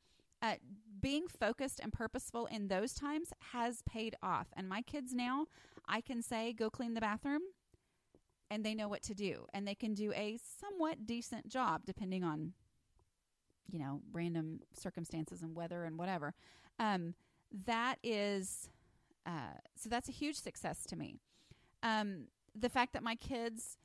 [0.42, 0.54] Uh,
[1.00, 4.48] being focused and purposeful in those times has paid off.
[4.56, 5.46] And my kids now,
[5.88, 7.42] I can say, go clean the bathroom,
[8.50, 9.46] and they know what to do.
[9.54, 12.52] And they can do a somewhat decent job depending on
[13.70, 16.34] you know, random circumstances and weather and whatever.
[16.78, 17.14] Um,
[17.66, 18.68] that is,
[19.26, 21.16] uh, so that's a huge success to me.
[21.82, 23.78] Um, the fact that my kids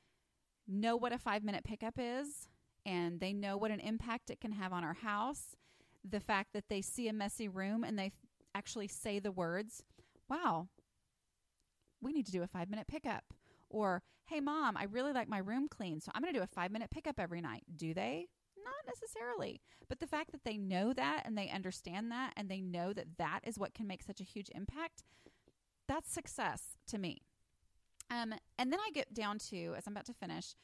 [0.66, 2.48] know what a five minute pickup is
[2.84, 5.56] and they know what an impact it can have on our house.
[6.08, 8.12] The fact that they see a messy room and they
[8.54, 9.84] actually say the words,
[10.28, 10.68] wow,
[12.00, 13.24] we need to do a five minute pickup.
[13.70, 16.48] Or, hey, mom, I really like my room clean, so I'm going to do a
[16.48, 17.62] five minute pickup every night.
[17.74, 18.28] Do they?
[18.64, 19.60] Not necessarily.
[19.88, 23.18] But the fact that they know that and they understand that and they know that
[23.18, 25.04] that is what can make such a huge impact,
[25.88, 27.22] that's success to me.
[28.10, 30.54] Um, and then I get down to, as I'm about to finish,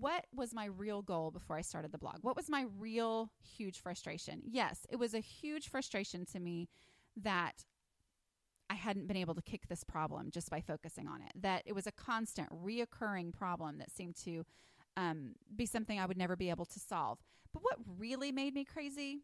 [0.00, 2.18] what was my real goal before I started the blog?
[2.22, 4.42] What was my real huge frustration?
[4.44, 6.68] Yes, it was a huge frustration to me
[7.16, 7.64] that
[8.70, 11.32] I hadn't been able to kick this problem just by focusing on it.
[11.34, 14.44] That it was a constant, reoccurring problem that seemed to
[14.96, 17.18] um, be something I would never be able to solve.
[17.52, 19.22] But what really made me crazy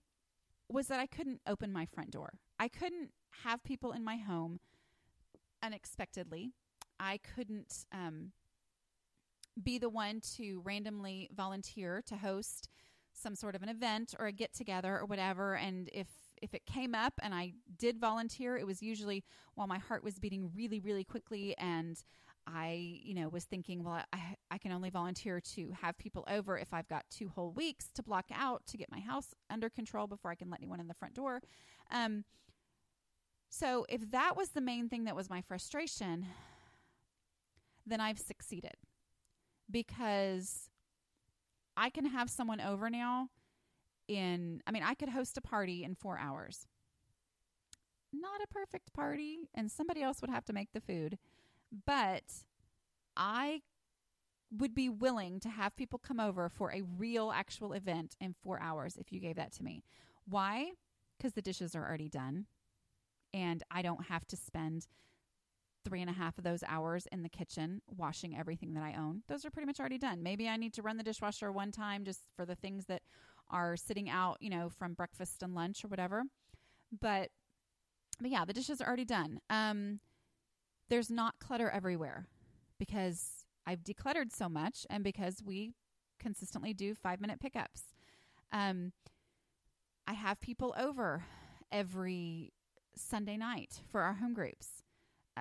[0.69, 2.35] was that I couldn't open my front door.
[2.59, 3.11] I couldn't
[3.45, 4.61] have people in my home
[5.63, 6.53] unexpectedly,
[7.01, 8.33] I couldn't um,
[9.63, 12.69] be the one to randomly volunteer to host
[13.13, 15.55] some sort of an event or a get together or whatever.
[15.55, 16.07] And if
[16.41, 19.25] if it came up and I did volunteer, it was usually
[19.57, 22.01] while my heart was beating really, really quickly and
[22.51, 26.57] I, you know, was thinking, well, I, I can only volunteer to have people over
[26.57, 30.07] if I've got two whole weeks to block out to get my house under control
[30.07, 31.43] before I can let anyone in the front door.
[31.91, 32.25] Um,
[33.51, 36.27] so if that was the main thing that was my frustration,
[37.87, 38.75] then I've succeeded
[39.71, 40.71] because
[41.77, 43.29] I can have someone over now
[44.09, 46.67] in, I mean, I could host a party in four hours.
[48.11, 51.19] Not a perfect party, and somebody else would have to make the food.
[51.87, 52.25] But
[53.17, 53.63] I
[54.51, 58.61] would be willing to have people come over for a real, actual event in four
[58.61, 59.83] hours if you gave that to me.
[60.27, 60.73] Why?
[61.17, 62.47] Because the dishes are already done,
[63.35, 64.87] and I don't have to spend
[65.85, 69.23] three and a half of those hours in the kitchen washing everything that I own.
[69.29, 70.23] Those are pretty much already done.
[70.23, 73.03] Maybe I need to run the dishwasher one time just for the things that
[73.51, 76.25] are sitting out, you know, from breakfast and lunch or whatever.
[77.01, 77.31] But
[78.21, 79.41] but yeah, the dishes are already done.
[79.49, 80.01] Um
[80.89, 82.27] there's not clutter everywhere
[82.79, 85.75] because I've decluttered so much and because we
[86.19, 87.83] consistently do 5-minute pickups.
[88.53, 88.93] Um
[90.07, 91.25] I have people over
[91.71, 92.53] every
[92.97, 94.83] Sunday night for our home groups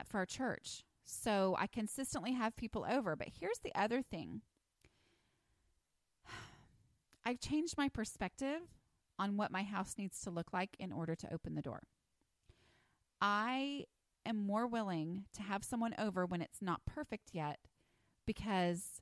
[0.05, 0.83] for our church.
[1.05, 3.15] So I consistently have people over.
[3.15, 4.41] But here's the other thing
[7.25, 8.61] I've changed my perspective
[9.19, 11.81] on what my house needs to look like in order to open the door.
[13.19, 13.85] I
[14.27, 17.59] am more willing to have someone over when it's not perfect yet
[18.25, 19.01] because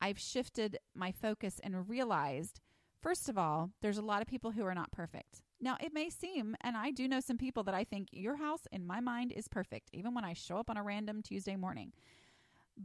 [0.00, 2.60] I've shifted my focus and realized,
[3.00, 5.42] first of all, there's a lot of people who are not perfect.
[5.60, 8.62] Now, it may seem, and I do know some people that I think your house,
[8.72, 11.92] in my mind, is perfect, even when I show up on a random Tuesday morning.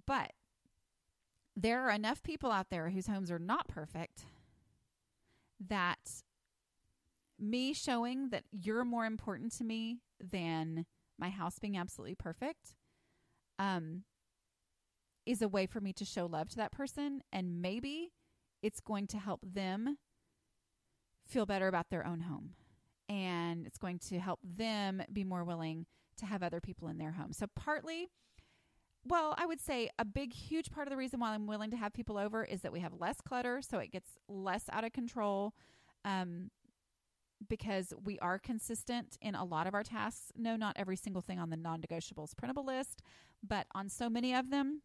[0.06, 0.34] But
[1.56, 4.26] there are enough people out there whose homes are not perfect
[5.68, 6.22] that
[7.40, 10.86] me showing that you're more important to me than
[11.20, 12.76] my house being absolutely perfect
[13.60, 14.04] um,
[15.26, 17.22] is a way for me to show love to that person.
[17.32, 18.12] And maybe
[18.62, 19.98] it's going to help them
[21.28, 22.54] feel better about their own home
[23.10, 25.86] and it's going to help them be more willing
[26.18, 27.32] to have other people in their home.
[27.32, 28.08] So, partly,
[29.06, 31.78] well, I would say a big, huge part of the reason why I'm willing to
[31.78, 34.94] have people over is that we have less clutter, so it gets less out of
[34.94, 35.54] control.
[36.04, 36.52] Um,
[37.48, 40.32] because we are consistent in a lot of our tasks.
[40.36, 43.02] No, not every single thing on the non negotiables printable list,
[43.46, 44.82] but on so many of them,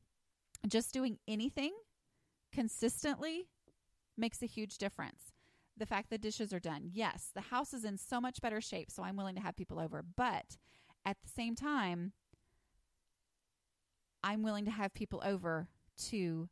[0.69, 1.73] just doing anything
[2.53, 3.49] consistently
[4.17, 5.33] makes a huge difference
[5.77, 6.91] the fact that dishes are done.
[6.93, 9.81] Yes, the house is in so much better shape, so I'm willing to have people
[9.81, 10.05] over.
[10.17, 10.59] But
[11.05, 12.13] at the same time,
[14.23, 15.69] I'm willing to have people over
[16.11, 16.49] to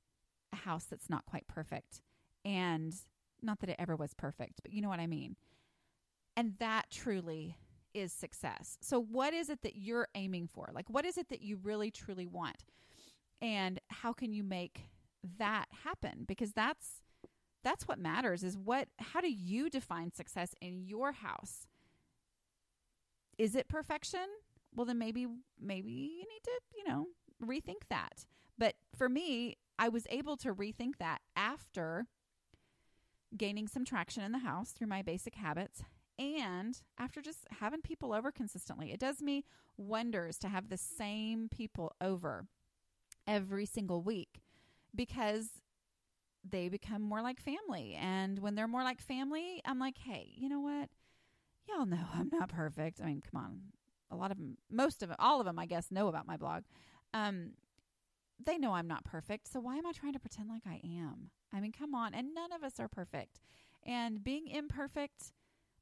[0.52, 2.00] a house that's not quite perfect.
[2.44, 2.94] And
[3.42, 5.36] not that it ever was perfect, but you know what I mean.
[6.40, 7.58] And that truly
[7.92, 8.78] is success.
[8.80, 10.70] So, what is it that you're aiming for?
[10.72, 12.64] Like, what is it that you really, truly want?
[13.42, 14.88] And how can you make
[15.38, 16.24] that happen?
[16.26, 17.02] Because that's
[17.62, 21.66] that's what matters is what how do you define success in your house
[23.36, 24.26] is it perfection
[24.74, 25.26] well then maybe
[25.60, 27.08] maybe you need to you know
[27.44, 28.24] rethink that
[28.56, 32.06] but for me i was able to rethink that after
[33.36, 35.82] gaining some traction in the house through my basic habits
[36.20, 39.44] and after just having people over consistently it does me
[39.76, 42.46] wonders to have the same people over
[43.26, 44.42] every single week
[44.94, 45.62] because
[46.48, 47.96] they become more like family.
[48.00, 50.88] And when they're more like family, I'm like, hey, you know what?
[51.68, 53.00] Y'all know I'm not perfect.
[53.00, 53.60] I mean, come on.
[54.10, 56.36] A lot of them, most of them, all of them, I guess, know about my
[56.36, 56.64] blog.
[57.14, 57.52] Um,
[58.44, 59.52] they know I'm not perfect.
[59.52, 61.30] So why am I trying to pretend like I am?
[61.52, 62.14] I mean, come on.
[62.14, 63.38] And none of us are perfect.
[63.84, 65.32] And being imperfect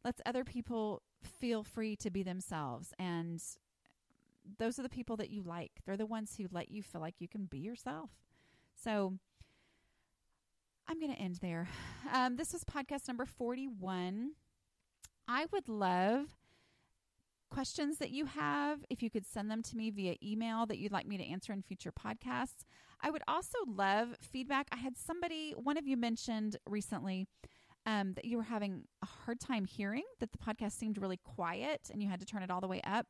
[0.04, 2.92] lets other people feel free to be themselves.
[2.98, 3.42] And
[4.58, 5.72] those are the people that you like.
[5.84, 8.10] They're the ones who let you feel like you can be yourself.
[8.74, 9.14] So
[10.88, 11.68] I'm going to end there.
[12.12, 14.30] Um, this was podcast number 41.
[15.26, 16.26] I would love
[17.50, 20.92] questions that you have, if you could send them to me via email that you'd
[20.92, 22.64] like me to answer in future podcasts.
[23.00, 24.68] I would also love feedback.
[24.72, 27.26] I had somebody, one of you mentioned recently
[27.86, 31.90] um, that you were having a hard time hearing, that the podcast seemed really quiet
[31.92, 33.06] and you had to turn it all the way up.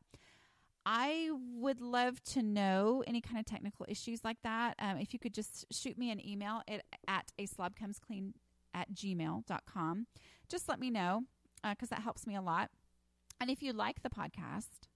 [0.85, 4.75] I would love to know any kind of technical issues like that.
[4.79, 8.33] Um, if you could just shoot me an email at, at a slob comes clean
[8.73, 10.07] at gmail.com.
[10.47, 11.23] Just let me know
[11.63, 12.69] because uh, that helps me a lot.
[13.41, 14.87] And if you like the podcast,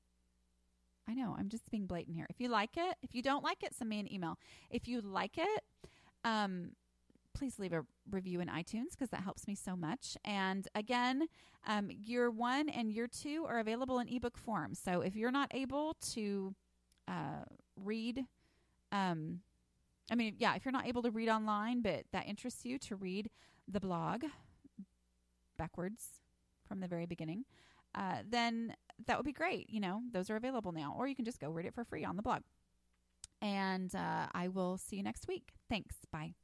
[1.08, 1.36] I know.
[1.38, 2.28] I'm just being blatant here.
[2.30, 4.38] If you like it, if you don't like it, send me an email.
[4.70, 5.64] If you like it,
[6.24, 6.72] um,
[7.34, 10.18] please leave a review in iTunes because that helps me so much.
[10.24, 11.28] And again,
[11.68, 14.74] um, year one and year two are available in ebook form.
[14.76, 16.54] So if you're not able to
[17.08, 17.44] uh,
[17.76, 18.26] read,
[18.92, 19.40] um,
[20.12, 22.96] I mean, yeah, if you're not able to read online, but that interests you to
[22.96, 23.30] read
[23.68, 24.26] the blog
[25.58, 26.22] backwards
[26.68, 27.46] from the very beginning,
[27.96, 28.76] uh, then
[29.08, 29.70] that would be great.
[29.70, 32.04] You know, those are available now, or you can just go read it for free
[32.04, 32.42] on the blog.
[33.42, 35.54] And uh, I will see you next week.
[35.70, 35.96] Thanks.
[36.12, 36.36] Bye.